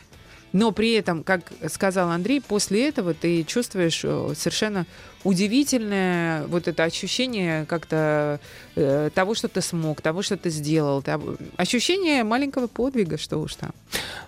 [0.54, 4.86] Но при этом, как сказал Андрей, после этого ты чувствуешь э, совершенно
[5.24, 8.38] удивительное вот это ощущение как-то
[8.76, 13.56] э, того, что ты смог, того, что ты сделал, того- ощущение маленького подвига, что уж
[13.56, 13.72] там.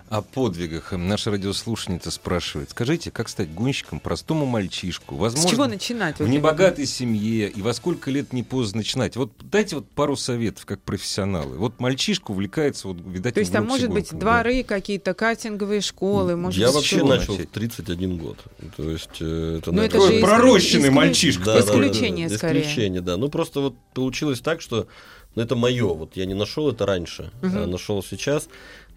[0.08, 2.70] О подвигах наша радиослушательница спрашивает.
[2.70, 5.16] Скажите, как стать гонщиком простому мальчишку?
[5.16, 6.18] Возможно, С чего начинать?
[6.18, 9.16] в небогатой семье и во сколько лет не поздно начинать?
[9.16, 11.56] Вот дайте вот пару советов, как профессионалы.
[11.56, 16.60] Вот мальчишка увлекается, вот, видать, То есть там может быть дворы какие-то, картинговые школы, может
[16.60, 18.38] Я вообще начал в 31 год.
[18.76, 21.44] То есть э, это, Ну, это Такой же пророщенный мальчишка.
[21.44, 21.72] Да, да, да, да.
[21.72, 22.62] исключение скорее.
[22.62, 23.16] Исключение, да.
[23.16, 24.86] Ну просто вот получилось так, что
[25.34, 25.86] ну, это мое.
[25.86, 27.58] Вот я не нашел это раньше, Мгм.
[27.58, 28.48] а нашел сейчас.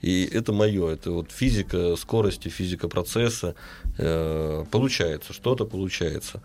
[0.01, 0.89] И это мое.
[0.89, 3.55] Это вот физика скорости, физика процесса.
[3.97, 6.41] Э, получается, что-то получается.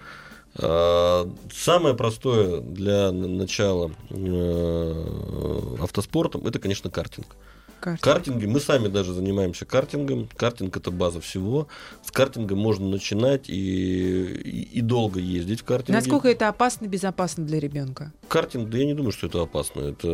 [0.56, 7.37] А, Самое простое для начала э, автоспортом это, конечно, картинг.
[7.85, 8.01] Картинг.
[8.03, 10.29] Картинги, мы сами даже занимаемся картингом.
[10.37, 11.68] Картинг это база всего.
[12.03, 15.92] С картинга можно начинать и, и, и долго ездить в картинге.
[15.99, 18.12] Насколько это опасно, безопасно для ребенка?
[18.29, 19.81] Картинг, да я не думаю, что это опасно.
[19.83, 20.09] Это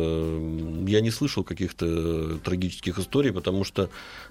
[0.87, 3.89] я не слышал каких-то трагических историй, потому что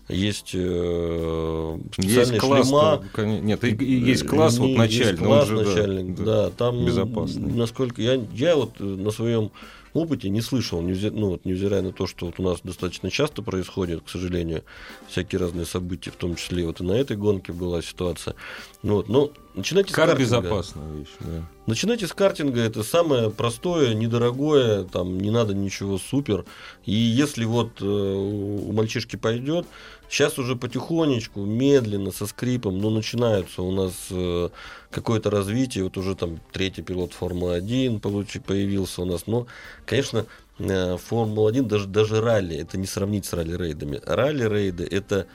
[0.08, 3.04] есть э, Есть специальные класс, шлема.
[3.14, 6.24] кон- нет, и- и есть класс вот Есть начальный, он класс же, да, начальный, да,
[6.24, 7.52] да, там безопасный.
[7.52, 9.50] Насколько я, я вот э, на своем
[9.94, 13.42] опыте не слышал, невзе- ну вот невзирая на то, что вот у нас достаточно часто
[13.42, 14.64] происходит, к сожалению,
[15.08, 18.34] всякие разные события, в том числе вот и на этой гонке была ситуация.
[18.82, 20.40] Ну вот, но начинайте с Как картинга.
[20.40, 21.42] безопасная вещь, да.
[21.66, 26.44] Начинайте с картинга, это самое простое, недорогое, там не надо ничего супер.
[26.84, 29.66] И если вот э, у мальчишки пойдет,
[30.08, 34.48] сейчас уже потихонечку, медленно, со скрипом, но начинаются у нас э,
[34.90, 39.46] какое-то развитие, вот уже там третий пилот Формулы-1 получи- появился у нас, но,
[39.86, 40.26] конечно,
[40.58, 44.00] э, Формула-1, даже, даже ралли, это не сравнить с ралли-рейдами.
[44.04, 45.26] Ралли-рейды– это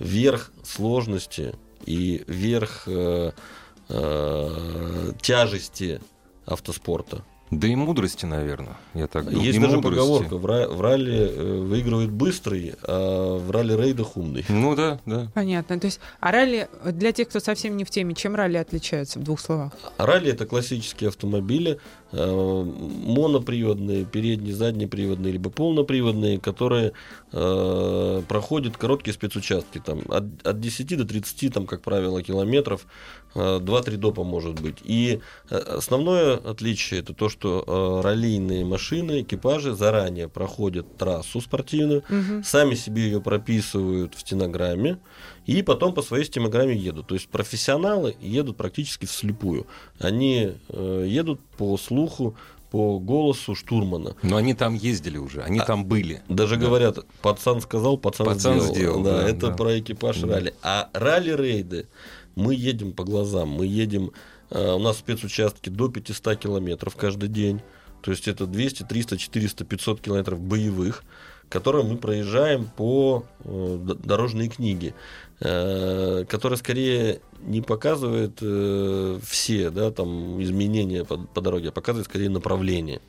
[0.00, 1.54] верх сложности
[1.86, 3.30] и верх э,
[3.88, 6.00] э, тяжести
[6.46, 7.22] автоспорта.
[7.50, 9.44] Да и мудрости, наверное, я так думаю.
[9.44, 9.98] Есть И даже мудрости.
[10.00, 14.44] поговорка, в, ра- в ралли э, выигрывает быстрый, а в ралли-рейдах умный.
[14.48, 15.30] Ну да, да.
[15.34, 15.78] Понятно.
[15.78, 19.22] То есть, а ралли, для тех, кто совсем не в теме, чем ралли отличаются в
[19.22, 19.72] двух словах?
[19.98, 21.78] А Ралли это классические автомобили,
[22.12, 22.64] э,
[23.04, 26.92] моноприводные, передние, заднеприводные, либо полноприводные, которые
[27.32, 32.86] э, проходят короткие спецучастки, там, от, от 10 до 30, там, как правило, километров,
[33.34, 34.78] 2-3 допа может быть.
[34.84, 35.20] И
[35.50, 42.44] э, основное отличие это то, что э, раллийные машины, экипажи заранее проходят трассу спортивную, Мгм.
[42.44, 44.98] сами себе ее прописывают в стенограмме
[45.46, 47.06] и потом по своей стенограмме едут.
[47.08, 49.66] То есть профессионалы едут практически вслепую.
[49.98, 52.34] Они э, едут по слуху,
[52.70, 54.16] по голосу штурмана.
[54.24, 56.22] Но они там ездили уже, они А, там были.
[56.28, 56.66] Даже Да.
[56.66, 58.74] говорят, пацан сказал, пацан, Пацан сделал.
[58.74, 59.54] сделал, да, да, это да.
[59.56, 60.26] про экипаж Да.
[60.26, 60.54] ралли.
[60.62, 61.86] А ралли-рейды
[62.36, 64.12] мы едем по глазам, мы едем,
[64.50, 67.60] э, у нас спецучастки до 500 километров каждый день.
[68.02, 71.04] То есть это 200, 300, 400, 500 километров боевых,
[71.48, 74.94] которые мы проезжаем по э, дорожной книге,
[75.40, 78.38] э, которая скорее не показывает
[79.22, 83.00] все да, там, изменения по, по дороге, а показывает скорее направление,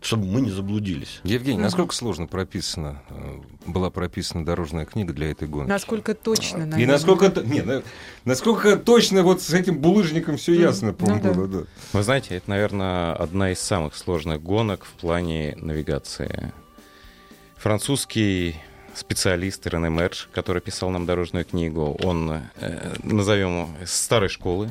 [0.00, 1.20] чтобы мы не заблудились.
[1.24, 5.68] Евгений, насколько сложно прописана, э, была прописана дорожная книга для этой гонки?
[5.68, 6.86] Насколько точно, И наверное.
[6.94, 7.82] насколько, т- не, на-
[8.24, 11.32] насколько точно вот с этим булыжником все ясно, Ну по-моему, да.
[11.32, 11.58] было, да.
[11.92, 16.52] Вы знаете, это, наверное, одна из самых сложных гонок в плане навигации.
[17.56, 18.56] Французский
[18.94, 24.70] специалист Рене Мерш, который писал нам дорожную книгу, он, э, назовем его, старой школы.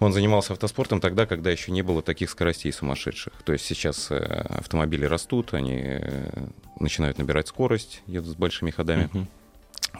[0.00, 3.34] Он занимался автоспортом тогда, когда еще не было таких скоростей сумасшедших.
[3.44, 6.30] То есть сейчас э, автомобили растут, они э,
[6.80, 9.10] начинают набирать скорость, едут с большими ходами.
[9.12, 9.28] Мгм.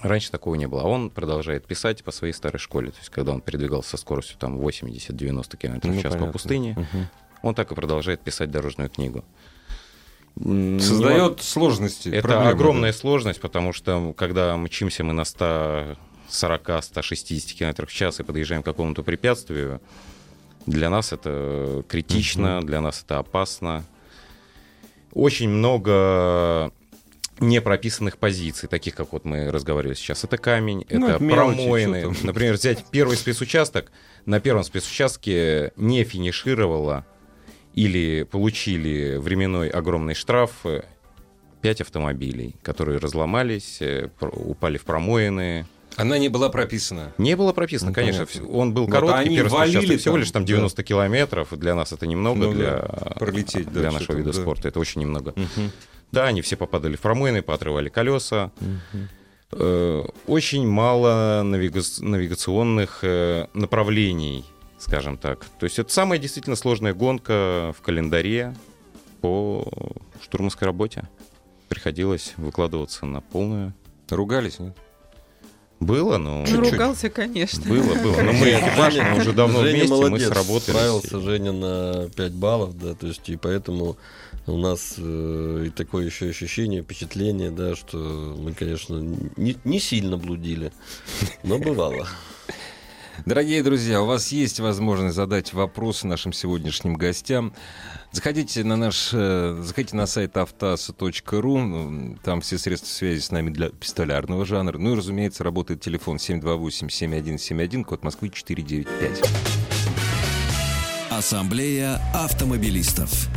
[0.02, 0.82] Раньше такого не было.
[0.82, 2.90] А он продолжает писать по своей старой школе.
[2.92, 6.32] То есть когда он передвигался со скоростью там 80-90 км в Ну, час по понятно.
[6.32, 7.06] пустыне, Мгм.
[7.42, 9.22] он так и продолжает писать дорожную книгу.
[10.38, 12.08] М, не Создает сложности.
[12.08, 12.98] это проблемы, огромная да.
[12.98, 15.24] сложность, потому что когда мчимся мы на
[16.30, 19.80] 140-160 км в час и подъезжаем к какому-то препятствию,
[20.66, 23.84] для нас это критично, для нас это опасно.
[25.12, 26.70] Очень много
[27.40, 30.24] непрописанных позиций, таких, как вот мы разговаривали сейчас.
[30.24, 32.14] Это камень, Ну, это промоины.
[32.22, 33.90] Например, взять первый спецучасток.
[34.26, 37.06] На первом спецучастке не финишировало
[37.74, 40.82] или получили временной огромный штраф э,
[41.62, 45.66] пять автомобилей, которые разломались, э, упали в промоины.
[45.96, 47.12] Она не была прописана.
[47.18, 48.26] Не было прописано, Ну, конечно.
[48.26, 48.48] понятно.
[48.56, 50.46] Он был короткий, первый спецучасток, всего лишь там да.
[50.48, 51.48] 90 километров.
[51.52, 54.40] Для нас это немного, Ну для, да, пролететь для дальше нашего вида да.
[54.40, 54.68] спорта.
[54.68, 55.32] Это очень немного.
[55.36, 55.70] Мгм.
[56.12, 58.50] Да, они все попадали в промоины, поотрывали колеса.
[59.52, 64.44] Э, Очень мало навига- навигационных э, направлений,
[64.78, 65.44] скажем так.
[65.58, 68.54] То есть это самая действительно сложная гонка в календаре
[69.20, 69.66] по
[70.22, 71.08] штурманской работе.
[71.68, 73.74] Приходилось выкладываться на полную.
[74.08, 74.76] Ругались, нет?
[75.80, 76.44] Было, но...
[76.46, 77.64] Ну, ругался, конечно.
[77.66, 78.20] Было, было.
[78.22, 80.76] Но мы экипаж, мы уже давно Женя вместе, мы молодец, сработались.
[80.76, 83.96] Справился Женя на 5 баллов, да, то есть и поэтому
[84.46, 88.96] у нас э, и такое еще ощущение, впечатление, да, что мы, конечно,
[89.36, 90.70] не, не сильно блудили,
[91.44, 92.06] но бывало.
[93.26, 97.52] Дорогие друзья, у вас есть возможность задать вопросы нашим сегодняшним гостям.
[98.12, 103.50] Заходите на наш, э, заходите на сайт автаса.ру, м, там все средства связи с нами
[103.50, 104.78] для пистолярного жанра.
[104.78, 109.22] Ну и, разумеется, работает телефон 728-7171, код Москвы 495.
[111.10, 113.28] Ассамблея автомобилистов.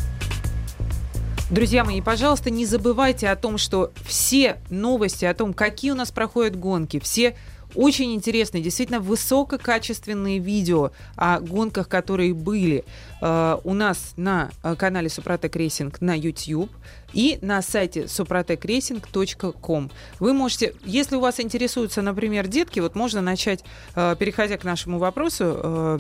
[1.49, 6.09] Друзья мои, пожалуйста, не забывайте о том, что все новости о том, какие у нас
[6.09, 7.35] проходят гонки, все
[7.75, 12.85] очень интересные, действительно высококачественные видео о гонках, которые были
[13.21, 16.69] э, у нас на э, канале Suprotec Racing на YouTube
[17.13, 19.91] и на сайте suprotecracing.com.
[20.19, 23.63] Вы можете, если у вас интересуются, например, детки, вот можно начать,
[23.95, 25.99] э, переходя к нашему вопросу, э,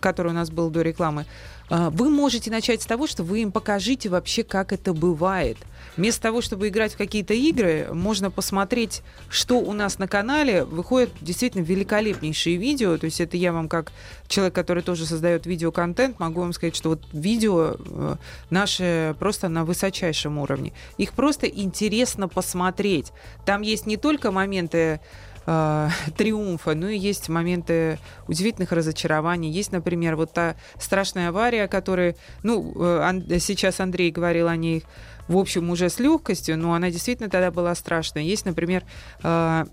[0.00, 1.26] который у нас был до рекламы,
[1.70, 5.58] э, вы можете начать с того, что вы им покажите вообще, как это бывает.
[5.96, 10.64] Вместо того, чтобы играть в какие-то игры, можно посмотреть, что у нас на канале.
[10.64, 12.96] Выходят действительно великолепнейшие видео.
[12.98, 13.92] То есть это я вам как
[14.28, 18.16] человек, который тоже создает видеоконтент, могу вам сказать, что вот видео э,
[18.50, 20.72] наши просто на высочайшем уровне.
[20.98, 23.12] Их просто интересно посмотреть.
[23.44, 25.00] Там есть не только моменты
[25.48, 29.50] э, триумфа, но и есть моменты удивительных разочарований.
[29.50, 34.84] Есть, например, вот та страшная авария, которая, ну, э, Ан- сейчас Андрей говорил о ней,
[35.26, 38.22] в общем, уже с легкостью, но она действительно тогда была страшная.
[38.22, 38.84] Есть, например,
[39.22, 39.64] э,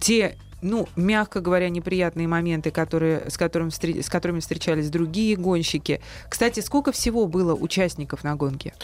[0.00, 6.00] те ну, мягко говоря, неприятные моменты, которые, с, которым, с которыми встречались другие гонщики.
[6.28, 8.74] Кстати, сколько всего было участников на гонке?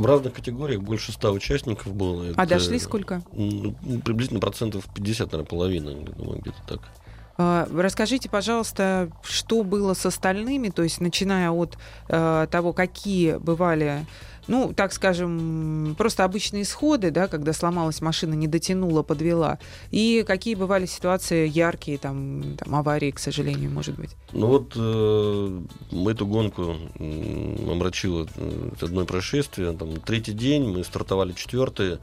[0.00, 2.28] В разных категориях больше 100 участников было.
[2.28, 3.20] А Это, дошли сколько?
[3.34, 6.80] ну, приблизительно процентов 50, наверное, половина, думаю, где-то так.
[7.42, 14.04] А, Расскажите, пожалуйста, что было с остальными, то есть начиная от э, того, какие бывали,
[14.46, 19.58] ну, так скажем, просто обычные сходы, да, когда сломалась машина, не дотянула, подвела,
[19.90, 24.10] и какие бывали ситуации яркие, там, там аварии, к сожалению, может быть.
[24.32, 25.60] Ну вот э,
[26.10, 29.72] эту гонку омрачило э, одно происшествие.
[29.72, 32.00] Там, третий день, мы стартовали четвертые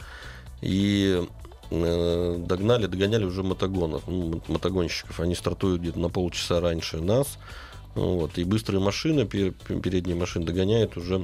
[0.63, 1.27] и
[1.69, 5.19] догнали, догоняли уже мотогонов, ну, мо- мотогонщиков.
[5.19, 7.37] Они стартуют где-то на полчаса раньше нас.
[7.95, 11.23] Вот, и быстрые машины, пер- передние машины догоняют уже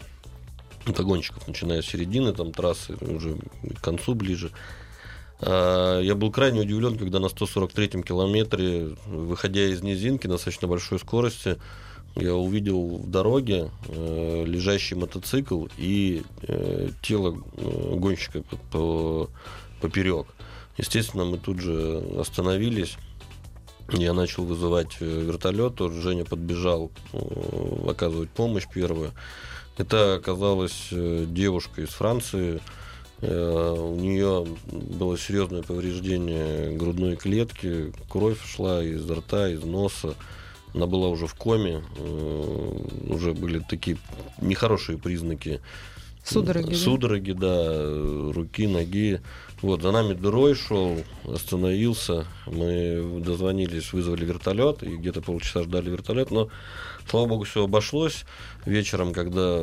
[0.86, 3.38] мотогонщиков, начиная с середины там, трассы, уже
[3.76, 4.52] к концу ближе.
[5.40, 11.00] А, Я был крайне удивлен, когда на 143-м километре, выходя из низинки на достаточно большой
[11.00, 11.58] скорости,
[12.16, 19.30] я увидел в дороге э, лежащий мотоцикл и э, тело э, гонщика по-
[19.84, 20.28] поперек.
[20.78, 22.96] Естественно, мы тут же остановились.
[23.92, 29.12] Я начал вызывать э, вертолет, Женя подбежал э, оказывать помощь первую.
[29.78, 32.62] Это оказалась э, девушка из Франции.
[33.22, 40.16] У нее было серьезное повреждение грудной клетки, кровь шла из рта, из носа.
[40.74, 41.82] Она была уже в коме,
[43.08, 43.98] уже были такие
[44.42, 45.62] нехорошие признаки
[46.24, 46.74] Судороги?
[46.74, 49.20] Судороги, да, руки, ноги.
[49.64, 52.28] Вот, за нами дурой шел, остановился.
[52.48, 56.50] Мы дозвонились, вызвали вертолет, и где-то полчаса ждали вертолет, но
[57.08, 58.26] Слава богу, все обошлось.
[58.66, 59.60] Вечером, когда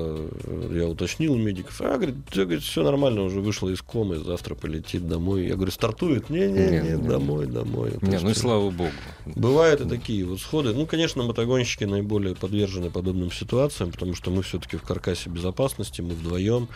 [0.71, 4.55] я уточнил у медиков, а, говорит, все, говорит, все нормально, уже вышла из комы, завтра
[4.55, 5.47] полетит домой.
[5.47, 6.29] Я говорю, стартует?
[6.29, 7.95] Не-не-не, домой, домой.
[8.03, 8.91] Не, ну и слава богу.
[9.25, 10.75] Бывают и такие вот сходы.
[10.75, 16.11] Ну, конечно, мотогонщики наиболее подвержены подобным ситуациям, потому что мы все-таки в каркасе безопасности, мы
[16.11, 16.69] вдвоем.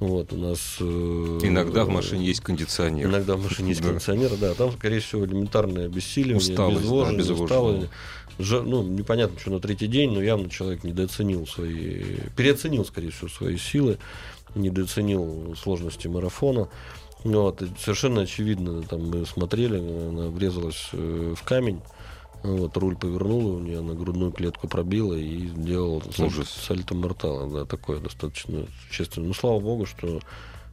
[0.00, 0.76] Вот, у нас...
[0.80, 3.06] Э, иногда в машине есть кондиционер.
[3.06, 4.54] Иногда в машине есть кондиционер, да.
[4.54, 7.88] Там, скорее всего, элементарное обессиливание, усталость, обезвоживание, усталость
[8.38, 12.02] ну, непонятно, что на третий день, но явно человек недооценил свои,
[12.36, 13.98] переоценил, скорее всего, свои силы,
[14.54, 16.68] недооценил сложности марафона.
[17.24, 21.80] Вот, и совершенно очевидно, там мы смотрели, она врезалась э, в камень,
[22.42, 26.48] вот, руль повернула, у нее на грудную клетку пробила и сделал Ужас.
[26.48, 27.50] сальто мортала.
[27.50, 29.28] Да, такое достаточно существенно.
[29.28, 30.20] Ну, слава богу, что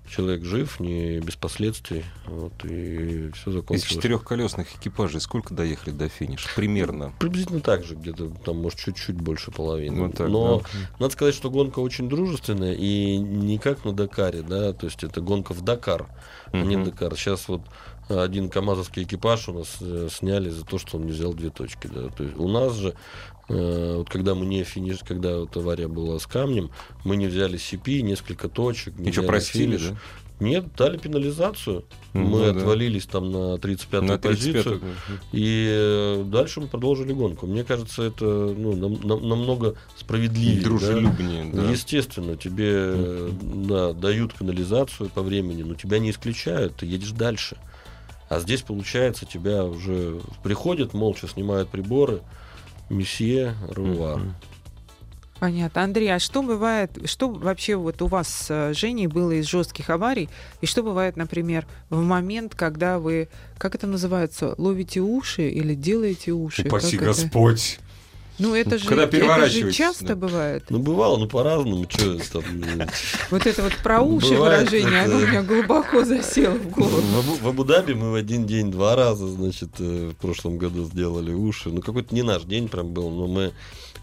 [0.09, 3.83] человек жив, не без последствий, вот, и все закончилось.
[3.83, 6.49] Из четырехколесных экипажей сколько доехали до финиша?
[6.55, 7.13] Примерно.
[7.19, 10.07] Приблизительно так же, где-то там, может, чуть-чуть больше половины.
[10.07, 10.65] Вот так, Но да.
[10.99, 15.21] надо сказать, что гонка очень дружественная, и не как на Дакаре, да, то есть это
[15.21, 16.07] гонка в Дакар,
[16.51, 16.77] а не.
[16.77, 17.15] Дакар.
[17.15, 17.61] Сейчас вот
[18.09, 21.87] один камазовский экипаж у нас э, сняли за то, что он не взял две точки.
[21.87, 22.09] Да.
[22.09, 22.95] То есть у нас же,
[23.49, 26.69] вот когда мы не финиш, когда вот авария была с камнем,
[27.05, 29.89] мы не взяли CP, несколько точек, не Ничего взяли простили, финиш.
[29.91, 29.97] да?
[30.39, 31.85] Нет, дали пенализацию.
[32.13, 32.59] Ну мы да.
[32.59, 34.63] отвалились там на 35-ю На позицию.
[34.63, 34.81] 35
[35.31, 37.47] И э, дальше мы продолжили гонку.
[37.47, 40.57] Мне кажется, это ну, нам- нам- намного справедливее.
[40.57, 40.63] да.
[40.65, 41.71] дружелюбнее, да.
[41.71, 47.57] Естественно, тебе э, да, дают канализацию по времени, но тебя не исключают, ты едешь дальше.
[48.29, 52.21] А здесь, получается, тебя уже приходят, молча снимают приборы.
[52.89, 54.19] Месье Рувар.
[54.19, 54.35] Мгм.
[55.39, 55.83] Понятно.
[55.83, 59.89] Андрей, а что бывает, что вообще вот у вас с э, Женей было из жестких
[59.89, 60.29] аварий,
[60.61, 66.31] и что бывает, например, в момент, когда вы, как это называется, ловите уши или делаете
[66.31, 66.63] уши?
[66.63, 67.29] Упаси Как это?
[68.39, 70.15] Ну это же, Когда это же часто да.
[70.15, 70.65] бывает.
[70.69, 71.85] Ну, бывало, ну, по-разному.
[71.85, 72.43] Чё там,
[72.79, 72.87] э,
[73.31, 77.01] Вот это вот про уши выражение, оно у меня глубоко засело в голову.
[77.01, 80.85] В, Абу- в Абу-Даби мы в один день два раза, значит, э, в прошлом году
[80.85, 81.69] сделали уши.
[81.69, 83.53] Ну, какой-то не наш день прям был, но мы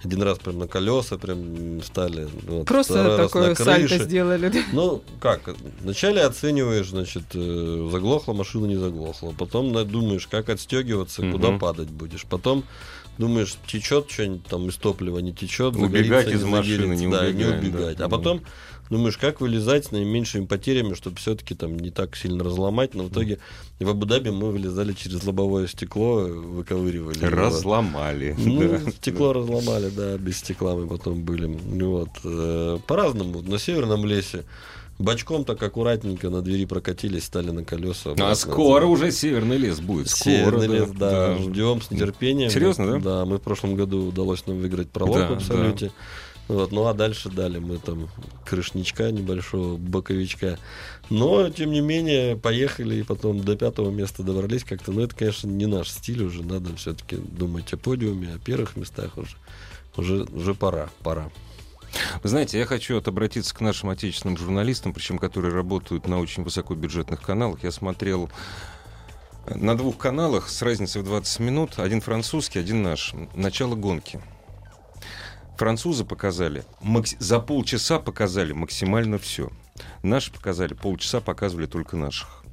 [0.05, 2.29] один раз прям на колеса прям встали.
[2.47, 4.49] вот, Просто такое сальто сделали.
[4.49, 4.59] да?
[4.73, 9.33] Ну, как, вначале оцениваешь, значит, э, заглохла машина, не заглохла.
[9.39, 12.25] Потом думаешь, как отстегиваться, куда падать будешь.
[12.27, 12.65] Потом
[13.19, 17.05] думаешь, течет что-нибудь там из топлива, не течет, Убегать загорится, из машины, загорится.
[17.05, 17.97] не да, не убегаем, убегать.
[17.99, 18.05] да.
[18.07, 18.43] А потом
[18.91, 22.95] думаешь, как вылезать с наименьшими потерями, чтобы все-таки там не так сильно разломать.
[22.95, 23.39] Но в итоге
[23.81, 27.17] в Абу-Даби мы вылезали через лобовое стекло, выковыривали.
[27.19, 27.29] его.
[27.35, 28.35] Разломали.
[28.39, 28.91] Ну, да.
[28.93, 31.47] стекло разломали, да, без стекла мы потом были.
[31.47, 32.11] Вот.
[32.25, 33.41] э, По-разному.
[33.43, 34.45] На северном лесе
[34.99, 38.15] бочком так аккуратненько на двери прокатились, стали на колеса.
[38.19, 40.09] А скоро уже северный лес будет.
[40.09, 41.39] Скоро, Северный лес, да, да.
[41.39, 42.51] ждем с нетерпением.
[42.51, 42.99] Серьезно, да?
[42.99, 45.93] Да, мы в прошлом году удалось нам выиграть пролог Да, в Абсолюте.
[46.47, 48.09] Вот, ну а дальше дали мы там
[48.45, 50.59] крышничка небольшого, боковичка.
[51.09, 54.93] Но, тем не менее, поехали и потом до пятого места добрались как-то.
[54.93, 56.43] Но это, конечно, не наш стиль уже.
[56.43, 59.37] Надо все-таки думать о подиуме, о первых местах уже.
[59.97, 61.31] Уже, уже пора, пора.
[62.23, 67.21] Вы знаете, я хочу обратиться к нашим отечественным журналистам, причем которые работают на очень высокобюджетных
[67.21, 67.63] каналах.
[67.63, 68.31] Я смотрел
[69.47, 71.79] на двух каналах с разницей в 20 минут.
[71.79, 73.15] Один французский, один наш.
[73.35, 74.21] Начало гонки.
[75.57, 76.65] Французы показали,
[77.21, 79.51] за полчаса показали максимально все.
[80.03, 82.44] Наши показали, полчаса показывали только наших.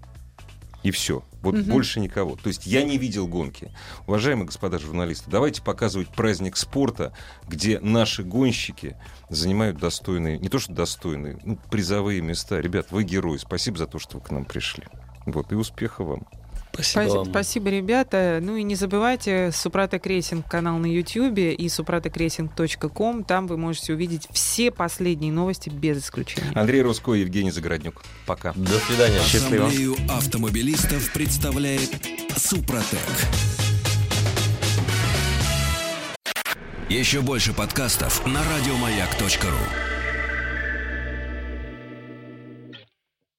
[0.84, 1.24] И все.
[1.42, 1.64] Вот Мгм.
[1.70, 2.36] больше никого.
[2.36, 3.72] То есть я не видел гонки.
[4.08, 7.14] Уважаемые господа журналисты, давайте показывать праздник спорта,
[7.48, 8.96] где наши гонщики
[9.30, 12.60] занимают достойные, не то что достойные, ну, призовые места.
[12.60, 13.38] Ребят, вы герои.
[13.38, 14.84] Спасибо за то, что вы к нам пришли.
[15.26, 16.28] Вот, и успеха вам.
[16.74, 17.26] Спасибо Спасибо, вам.
[17.30, 18.40] спасибо, ребята.
[18.42, 23.24] Ну и не забывайте Suprotec Racing канал на YouTube и suprotecracing.com.
[23.24, 26.52] Там вы можете увидеть все последние новости без исключения.
[26.56, 28.02] Андрей Руско и Евгений Загороднюк.
[28.26, 28.54] Пока.
[28.54, 29.20] До свидания.
[29.22, 29.68] Счастливо.
[29.68, 31.92] Ассамблею автомобилистов представляет
[32.36, 33.00] Супротек.
[36.90, 39.91] Еще больше подкастов на радиомаяк.ру.